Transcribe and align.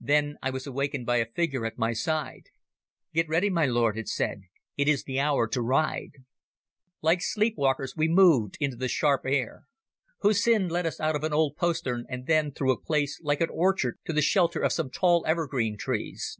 Then 0.00 0.36
I 0.42 0.50
was 0.50 0.66
awakened 0.66 1.06
by 1.06 1.18
a 1.18 1.30
figure 1.30 1.64
at 1.64 1.78
my 1.78 1.92
side. 1.92 2.46
"Get 3.14 3.28
ready, 3.28 3.48
my 3.48 3.66
lord," 3.66 3.96
it 3.96 4.08
said; 4.08 4.40
"it 4.76 4.88
is 4.88 5.04
the 5.04 5.20
hour 5.20 5.46
to 5.46 5.62
ride." 5.62 6.10
Like 7.02 7.22
sleep 7.22 7.54
walkers 7.56 7.94
we 7.96 8.08
moved 8.08 8.56
into 8.58 8.74
the 8.76 8.88
sharp 8.88 9.20
air. 9.26 9.66
Hussin 10.24 10.68
led 10.68 10.86
us 10.86 10.98
out 10.98 11.14
of 11.14 11.22
an 11.22 11.32
old 11.32 11.56
postern 11.56 12.04
and 12.08 12.26
then 12.26 12.50
through 12.50 12.72
a 12.72 12.80
place 12.80 13.20
like 13.22 13.40
an 13.40 13.50
orchard 13.52 14.00
to 14.06 14.12
the 14.12 14.22
shelter 14.22 14.58
of 14.58 14.72
some 14.72 14.90
tall 14.90 15.22
evergreen 15.24 15.78
trees. 15.78 16.36